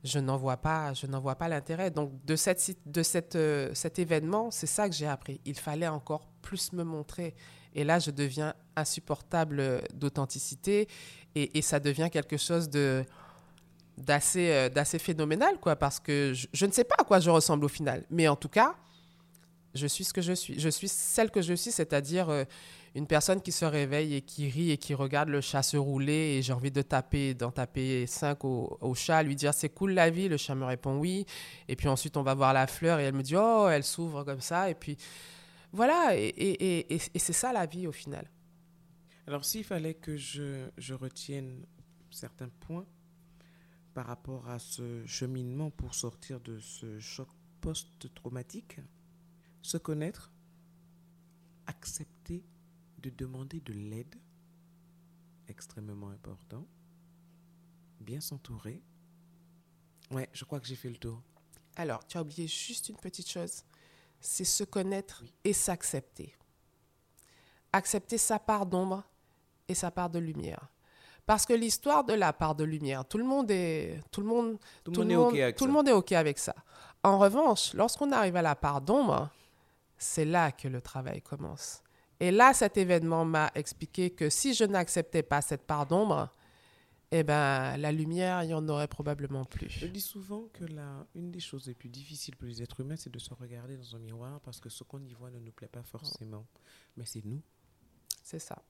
[0.04, 1.92] je n'en vois pas, je n'en vois pas l'intérêt.
[1.92, 5.42] Donc de cette, de cette, euh, cet événement, c'est ça que j'ai appris.
[5.46, 7.36] Il fallait encore plus me montrer.
[7.74, 10.88] Et là, je deviens insupportable d'authenticité
[11.36, 13.06] et, ça devient quelque chose de
[13.98, 17.66] d'assez euh, d'assez phénoménal quoi parce que je, ne sais pas à quoi je ressemble
[17.66, 18.76] au final mais en tout cas
[19.74, 22.44] je suis ce que je suis je suis celle que je suis c'est-à-dire euh,
[22.94, 26.36] une personne qui se réveille et qui rit et qui regarde le chat se rouler
[26.38, 30.10] et j'ai envie de taper, d'en taper cinq au, chat, lui dire c'est cool la
[30.10, 31.26] vie, le chat me répond oui.
[31.70, 34.24] Et puis ensuite on va voir la fleur et elle me dit oh, elle s'ouvre
[34.24, 34.70] comme ça.
[34.70, 34.98] Et puis
[35.72, 38.30] voilà, et, c'est ça la vie au final.
[39.26, 41.66] Alors s'il fallait que je, je retienne
[42.10, 42.86] certains points
[43.94, 47.28] par rapport à ce cheminement pour sortir de ce choc
[47.62, 48.80] post-traumatique,
[49.62, 50.32] se connaître,
[51.68, 52.44] accepter
[53.00, 54.16] de demander de l'aide,
[55.48, 56.68] extrêmement important,
[58.00, 58.82] bien s'entourer.
[60.12, 61.22] Ouais, je crois que j'ai fait le tour.
[61.76, 63.64] Alors, tu as oublié juste une petite chose,
[64.20, 66.36] c'est se connaître et s'accepter.
[67.74, 69.04] Accepter sa part d'ombre
[69.68, 70.68] et sa part de lumière.
[71.26, 74.58] Parce que l'histoire de la part de lumière, tout le monde est, tout le monde,
[74.84, 76.56] tout, le monde, est tout le monde est ok avec ça.
[77.04, 79.30] En revanche, lorsqu'on arrive à la part d'ombre,
[80.02, 81.84] c'est là que le travail commence.
[82.20, 86.30] Et là, cet événement m'a expliqué que si je n'acceptais pas cette part d'ombre,
[87.12, 89.70] eh ben, la lumière, il n'y en aurait probablement plus.
[89.70, 92.96] Je dis souvent que la, une des choses les plus difficiles pour les êtres humains,
[92.96, 95.52] c'est de se regarder dans un miroir parce que ce qu'on y voit ne nous
[95.52, 96.46] plaît pas forcément.
[96.96, 97.42] Mais c'est nous.
[98.24, 98.64] C'est ça.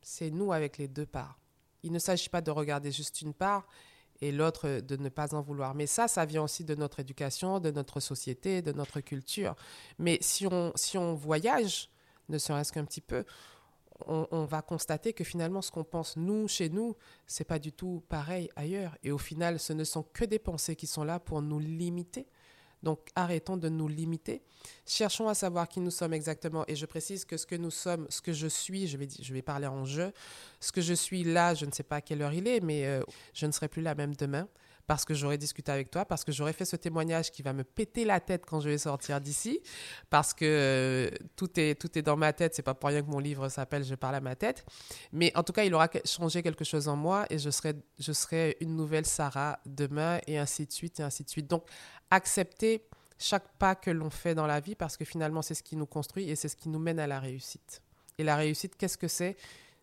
[0.00, 1.38] C'est nous avec les deux parts.
[1.82, 3.66] Il ne s'agit pas de regarder juste une part
[4.20, 5.74] et l'autre de ne pas en vouloir.
[5.74, 9.54] Mais ça, ça vient aussi de notre éducation, de notre société, de notre culture.
[9.98, 11.90] Mais si on, si on voyage,
[12.28, 13.24] ne serait-ce qu'un petit peu,
[14.06, 18.02] on, va constater que finalement, ce qu'on pense nous, chez nous, c'est pas du tout
[18.08, 18.96] pareil ailleurs.
[19.02, 22.26] Et au final, ce ne sont que des pensées qui sont là pour nous limiter.
[22.82, 24.42] Donc, arrêtons de nous limiter.
[24.86, 26.64] Cherchons à savoir qui nous sommes exactement.
[26.68, 29.32] Et je précise que ce que nous sommes, ce que je suis, je vais, je
[29.34, 30.10] vais parler en je,
[30.60, 32.86] ce que je suis là, je ne sais pas à quelle heure il est, mais
[32.86, 33.02] euh,
[33.34, 34.48] je ne serai plus la même demain
[34.86, 37.64] parce que j'aurais discuté avec toi, parce que j'aurais fait ce témoignage qui va me
[37.64, 39.60] péter la tête quand je vais sortir d'ici,
[40.10, 42.54] parce que euh, tout, est, tout est dans ma tête.
[42.54, 44.64] C'est pas pour rien que mon livre s'appelle Je parle à ma tête.
[45.12, 48.12] Mais en tout cas, il aura changé quelque chose en moi et je serai, je
[48.12, 51.48] serai une nouvelle Sarah demain et ainsi de suite et ainsi de suite.
[51.48, 51.64] Donc,
[52.10, 52.84] accepter
[53.18, 55.86] chaque pas que l'on fait dans la vie parce que finalement, c'est ce qui nous
[55.86, 57.82] construit et c'est ce qui nous mène à la réussite.
[58.18, 59.36] Et la réussite, qu'est-ce que c'est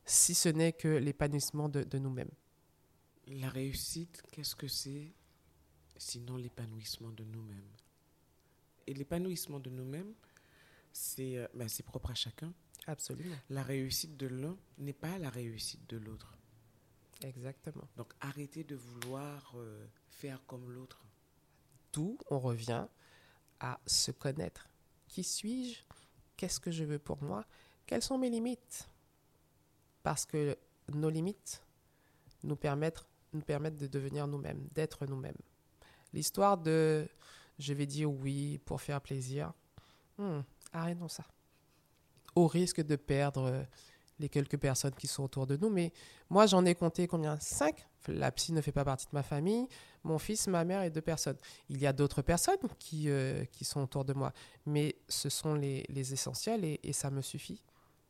[0.05, 2.31] si ce n'est que l'épanouissement de, de nous-mêmes?
[3.27, 5.13] La réussite, qu'est-ce que c'est
[5.97, 7.69] sinon l'épanouissement de nous-mêmes?
[8.85, 10.13] Et l'épanouissement de nous-mêmes,
[10.93, 12.53] c'est euh, ben, c'est propre à chacun.
[12.85, 13.35] Absolument.
[13.49, 16.37] La réussite de l'un n'est pas la réussite de l'autre.
[17.21, 17.87] Exactement.
[17.97, 21.03] Donc arrêtez de vouloir euh, faire comme l'autre.
[21.91, 22.87] D'où on revient
[23.59, 24.69] à se connaître.
[25.07, 25.81] Qui suis-je?
[26.35, 27.45] Qu'est-ce que je veux pour moi?
[27.85, 28.89] Quelles sont mes limites?
[30.03, 30.57] Parce que
[30.93, 31.63] nos limites
[32.43, 33.05] nous permettent,
[33.37, 35.37] nous de devenir nous-mêmes, d'être nous-mêmes.
[36.13, 37.07] L'histoire de
[37.59, 39.51] je vais dire oui pour faire plaisir,
[40.17, 40.41] hmm,
[40.73, 41.25] arrêtons ça.
[42.35, 43.65] Au risque de perdre
[44.19, 45.69] les quelques personnes qui sont autour de nous.
[45.69, 45.91] Mais
[46.29, 47.39] moi, j'en ai compté combien?
[47.39, 47.85] Cinq?
[48.07, 49.67] La psy ne fait pas partie de ma famille.
[50.03, 51.37] Mon fils, ma mère et deux personnes.
[51.69, 54.33] Il y a d'autres personnes qui, euh, qui sont autour de moi.
[54.65, 57.63] Mais ce sont les, les essentiels et ça me suffit.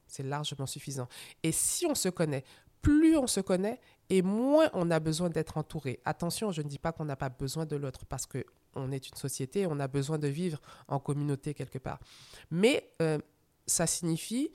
[0.07, 1.07] C'est largement suffisant.
[1.43, 2.45] Et si on se connaît,
[2.81, 5.99] plus on se connaît et moins on a besoin d'être entouré.
[6.05, 9.09] Attention, je ne dis pas qu'on n'a pas besoin de l'autre parce que on est
[9.09, 11.99] une société, on a besoin de vivre en communauté quelque part.
[12.51, 13.17] Mais euh,
[13.65, 14.51] ça signifie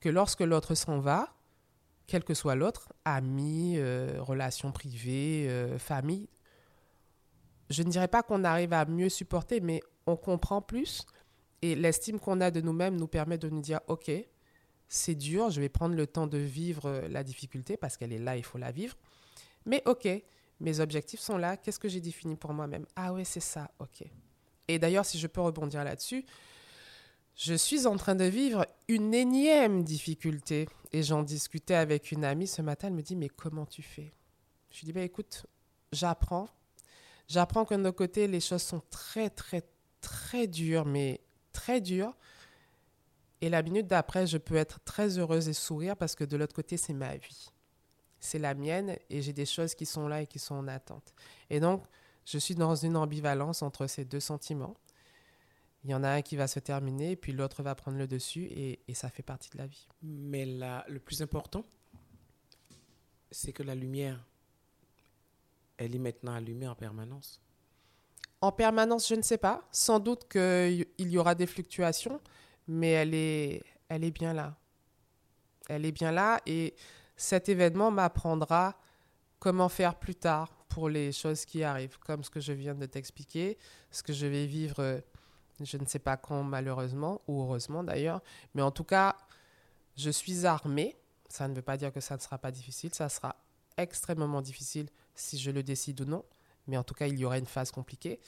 [0.00, 1.34] que lorsque l'autre s'en va,
[2.06, 6.28] quel que soit l'autre, amis, euh, relations privées, euh, famille,
[7.70, 11.06] je ne dirais pas qu'on arrive à mieux supporter, mais on comprend plus
[11.62, 14.10] et l'estime qu'on a de nous-mêmes nous permet de nous dire, OK,
[14.88, 18.18] c'est dur, je vais prendre le temps de vivre euh, la difficulté parce qu'elle est
[18.18, 18.96] là, il faut la vivre.
[19.66, 20.08] Mais OK,
[20.60, 22.86] mes objectifs sont là, qu'est-ce que j'ai défini pour moi-même?
[22.96, 24.04] Ah ouais, c'est ça, OK.
[24.68, 26.24] Et d'ailleurs, si je peux rebondir là-dessus,
[27.36, 30.68] je suis en train de vivre une énième difficulté.
[30.92, 34.12] Et j'en discutais avec une amie ce matin, elle me dit, mais comment tu fais?
[34.70, 35.46] Je lui dis, bah, écoute,
[35.92, 36.48] j'apprends.
[37.26, 39.62] J'apprends que de nos côtés, les choses sont très, très,
[40.00, 41.20] très dures, mais
[41.52, 42.14] très dures.
[43.44, 46.54] Et la minute d'après, je peux être très heureuse et sourire parce que de l'autre
[46.54, 47.50] côté, c'est ma vie.
[48.18, 51.12] C'est la mienne et j'ai des choses qui sont là et qui sont en attente.
[51.50, 51.84] Et donc,
[52.24, 54.74] je suis dans une ambivalence entre ces deux sentiments.
[55.84, 58.44] Il y en a un qui va se terminer, puis l'autre va prendre le dessus,
[58.44, 59.86] et, et, ça fait partie de la vie.
[60.00, 61.66] Mais le plus important,
[63.30, 64.26] c'est que la lumière,
[65.76, 67.42] elle est maintenant allumée en permanence.
[68.40, 69.68] En permanence, je ne sais pas.
[69.70, 72.22] Sans doute qu'il y aura des fluctuations,
[72.66, 74.56] mais elle est, elle est bien là.
[75.68, 76.74] Elle est bien là, et
[77.16, 78.76] cet événement m'apprendra
[79.38, 82.86] comment faire plus tard pour les choses qui arrivent, comme ce que je viens de
[82.86, 83.58] t'expliquer,
[83.90, 85.02] ce que je vais vivre
[85.60, 88.22] je ne sais pas quand, malheureusement, ou heureusement d'ailleurs.
[88.54, 89.16] Mais en tout cas,
[89.96, 90.96] je suis armée.
[91.28, 92.92] Ça ne veut pas dire que ça ne sera pas difficile.
[92.94, 93.36] Ça sera
[93.76, 96.24] extrêmement difficile si je le décide ou non.
[96.66, 98.20] Mais en tout cas, il y aura une phase compliquée.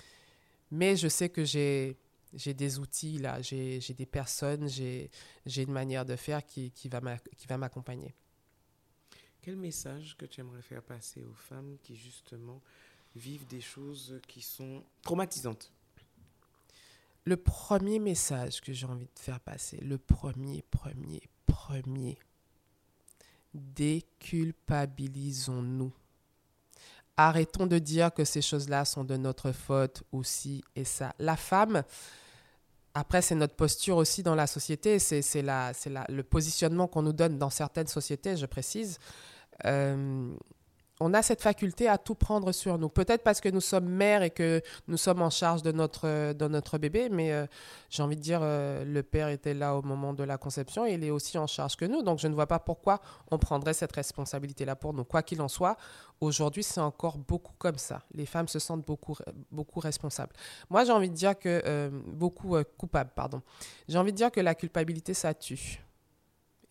[0.71, 1.97] Mais je sais que j'ai,
[2.35, 5.11] j'ai des outils là, j'ai, des personnes, j'ai,
[5.45, 8.15] j'ai une manière de faire qui, qui va m'accompagner.
[9.47, 12.61] Quel message que tu aimerais faire passer aux femmes qui justement
[13.15, 15.71] vivent des choses qui sont traumatisantes?
[17.25, 22.19] Le premier message que j'ai envie de faire passer, le premier, premier, premier,
[23.55, 25.93] déculpabilisons-nous.
[27.17, 31.15] Arrêtons de dire que ces choses-là sont de notre faute aussi et ça.
[31.19, 31.83] La femme,
[32.95, 37.51] après, c'est notre posture aussi dans la société, c'est le positionnement qu'on nous donne dans
[37.51, 38.99] certaines sociétés, je précise.
[39.65, 40.35] Euh,
[41.01, 42.89] on a cette faculté à tout prendre sur nous.
[42.89, 46.49] Peut-être parce que nous sommes mères et que nous sommes en charge de notre, de
[46.49, 47.47] notre bébé, mais euh,
[47.91, 50.95] j'ai envie de dire, euh, le père était là au moment de la conception et
[50.95, 52.03] il est aussi en charge que nous.
[52.03, 55.05] Donc je ne vois pas pourquoi on prendrait cette responsabilité-là pour nous.
[55.05, 55.77] Quoi qu'il en soit,
[56.21, 58.03] aujourd'hui c'est encore beaucoup comme ça.
[58.15, 59.17] Les femmes se sentent beaucoup,
[59.51, 60.33] beaucoup responsables.
[60.71, 63.43] Moi j'ai envie de dire que, euh, beaucoup coupables, pardon.
[63.87, 65.83] J'ai envie de dire que la culpabilité, ça tue.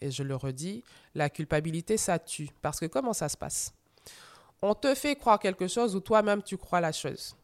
[0.02, 0.84] Et je le redis,
[1.14, 2.50] la culpabilité, ça tue.
[2.62, 3.74] Parce que comment ça se passe?
[4.66, 7.36] On te fait croire quelque chose ou toi-même tu crois la chose.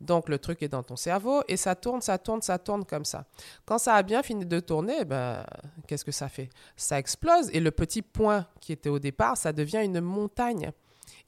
[0.00, 3.04] Donc le truc est dans ton cerveau et ça tourne, ça tourne, ça tourne comme
[3.04, 3.26] ça.
[3.66, 5.44] Quand ça a bien fini de tourner, ben,
[5.86, 6.48] qu'est-ce que ça fait?
[6.76, 10.72] Ça explose et le petit point qui était au départ, ça devient une montagne.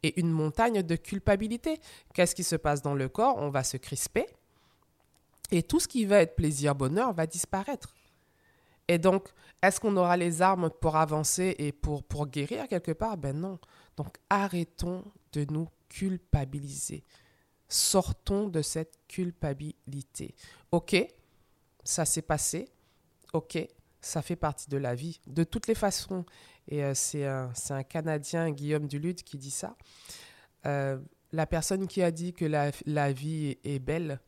[0.04, 1.80] Et une montagne de culpabilité.
[2.14, 3.36] Qu'est-ce qui se passe dans le corps?
[3.38, 4.26] On va se crisper
[5.52, 7.94] et tout ce qui va être plaisir, bonheur va disparaître.
[8.88, 9.28] Et donc,
[9.62, 13.16] est-ce qu'on aura les armes pour avancer et pour, pour guérir quelque part?
[13.16, 13.58] Ben non.
[13.96, 17.04] Donc arrêtons de nous culpabiliser.
[17.68, 20.34] sortons de cette culpabilité.
[20.72, 20.96] Ok,
[21.84, 22.68] ça s'est passé.
[23.32, 23.58] Ok,
[24.00, 25.20] ça fait partie de la vie.
[25.26, 26.26] De toutes les façons,
[26.68, 29.76] et euh, c'est un, un, Canadien, Guillaume Duluth, qui dit ça.
[30.66, 30.98] Euh,
[31.32, 34.20] la personne qui a dit que la, la, vie est belle,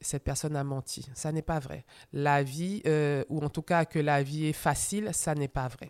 [0.00, 1.08] cette personne a menti.
[1.14, 1.84] Ça n'est pas vrai.
[2.12, 5.68] La vie, euh, ou en tout cas que la vie est facile, ça n'est pas
[5.68, 5.88] vrai.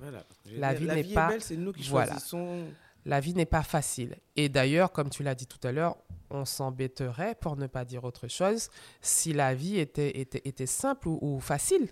[0.55, 1.39] La vie n'est pas.
[1.41, 2.67] c'est nous qui choisissons.
[3.07, 4.17] La vie n'est pas facile.
[4.35, 5.97] Et d'ailleurs, comme tu l'as dit tout à l'heure,
[6.29, 8.69] on s'embêterait, pour ne pas dire autre chose,
[9.01, 11.89] si la vie était, était, était simple ou, facile.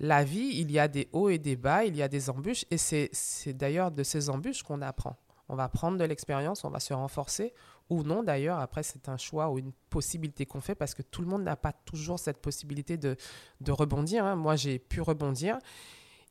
[0.00, 2.66] La vie, il y a des hauts et des bas, il y a des embûches,
[2.70, 5.16] et c'est d'ailleurs de ces embûches qu'on apprend.
[5.48, 7.54] On va prendre de l'expérience, on va se renforcer,
[7.88, 11.22] ou non d'ailleurs, après c'est un choix ou une possibilité qu'on fait, parce que tout
[11.22, 13.16] le monde n'a pas toujours cette possibilité de,
[13.62, 14.26] de rebondir.
[14.26, 14.36] Hein.
[14.36, 15.58] Moi, j'ai pu rebondir.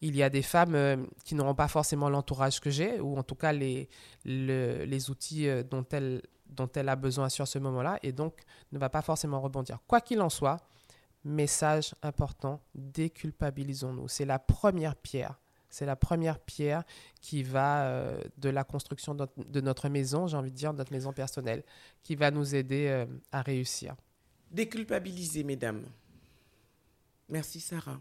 [0.02, 3.24] Il y a des femmes euh, qui n'auront pas forcément l'entourage que j'ai, ou en
[3.24, 3.90] tout cas les,
[4.26, 5.86] les outils euh, dont
[6.50, 8.34] dont elle a besoin sur ce moment-là et donc
[8.72, 9.78] ne va pas forcément rebondir.
[9.88, 10.58] Quoi qu'il en soit,
[11.24, 14.08] message important, déculpabilisons-nous.
[14.08, 15.40] C'est la première pierre.
[15.70, 16.84] C'est la première pierre
[17.22, 21.14] qui va euh, de la construction de notre, maison, j'ai envie de dire, notre maison
[21.14, 21.64] personnelle,
[22.02, 23.96] qui va nous aider à réussir.
[24.50, 25.84] Déculpabiliser, mesdames.
[27.30, 28.00] Merci, Sarah.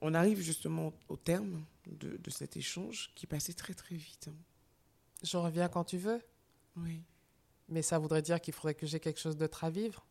[0.00, 4.30] On arrive justement au terme de, de cet échange qui passait très très vite.
[5.22, 6.22] Je reviens quand tu veux.
[6.76, 7.02] Oui.
[7.68, 10.06] Mais ça voudrait dire qu'il faudrait que j'ai quelque chose d'autre à vivre.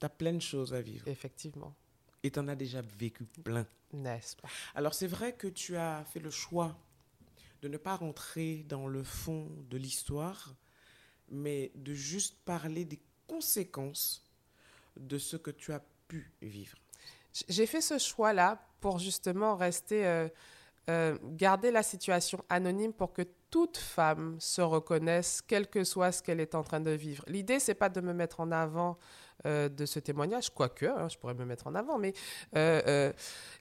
[0.00, 1.06] Tu as plein de choses à vivre.
[1.06, 1.74] Effectivement.
[2.22, 3.66] Et tu en as déjà vécu plein.
[3.92, 4.48] N'est-ce pas?
[4.74, 6.78] Alors c'est vrai que tu as fait le choix
[7.60, 10.54] de ne pas rentrer dans le fond de l'histoire,
[11.28, 14.28] mais de juste parler des conséquences
[14.96, 16.78] de ce que tu as pu vivre.
[17.48, 20.28] J'ai fait ce choix-là pour justement rester, euh,
[20.90, 26.22] euh, garder la situation anonyme pour que toute femme se reconnaisse, quel que soit ce
[26.22, 27.24] qu'elle est en train de vivre.
[27.28, 28.98] L'idée, c'est pas de me mettre en avant
[29.46, 32.12] euh, de ce témoignage, quoique, hein, je pourrais me mettre en avant, mais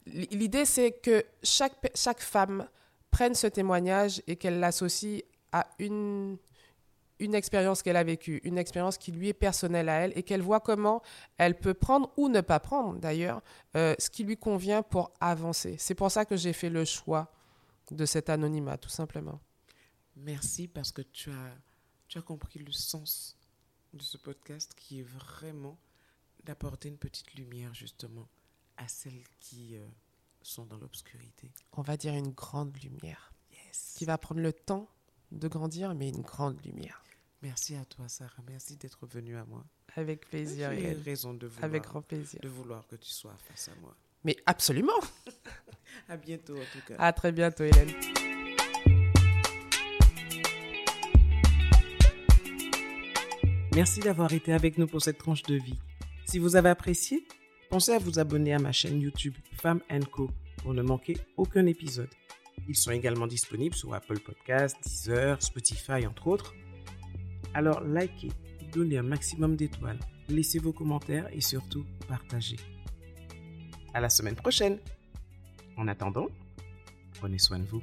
[0.05, 2.67] l'idée, c'est que chaque, chaque femme
[3.11, 6.37] prenne ce témoignage et qu'elle l'associe à une,
[7.21, 10.41] une expérience qu'elle a vécue, une expérience qui lui est personnelle à elle, et qu'elle
[10.41, 11.01] voit comment
[11.37, 13.41] elle peut prendre ou ne pas prendre, d'ailleurs,
[13.73, 15.75] ce qui lui convient pour avancer.
[15.79, 17.31] C'est pour ça que j'ai fait le choix
[17.91, 19.39] de cet anonymat, tout simplement.
[20.15, 21.55] Merci parce que tu as,
[22.07, 23.37] tu as compris le sens
[23.93, 25.77] de ce podcast qui est vraiment
[26.43, 28.27] d'apporter une petite lumière justement
[28.77, 29.85] à celles qui euh,
[30.41, 31.51] sont dans l'obscurité.
[31.73, 33.33] On va dire une grande lumière.
[33.51, 33.93] Yes.
[33.97, 34.89] Qui va prendre le temps
[35.31, 37.03] de grandir, mais une grande lumière.
[37.41, 38.43] Merci à toi, Sarah.
[38.47, 39.63] Merci d'être venue à moi.
[39.95, 40.71] Avec plaisir.
[40.73, 42.39] J'ai raison de vouloir, Avec grand plaisir.
[42.41, 43.95] de vouloir que tu sois face à moi.
[44.23, 44.99] Mais absolument.
[46.09, 46.95] à bientôt, en tout cas.
[46.99, 47.89] À très bientôt, Hélène.
[53.73, 55.79] Merci d'avoir été avec nous pour cette tranche de vie.
[56.25, 57.25] Si vous avez apprécié,
[57.69, 62.09] pensez à vous abonner à ma chaîne YouTube Femme Co pour ne manquer aucun épisode.
[62.67, 66.53] Ils sont également disponibles sur Apple Podcasts, Deezer, Spotify, entre autres.
[67.53, 68.31] Alors likez,
[68.73, 72.57] donnez un maximum d'étoiles, laissez vos commentaires et surtout partagez.
[73.93, 74.79] À la semaine prochaine.
[75.77, 76.27] En attendant,
[77.19, 77.81] prenez soin de vous.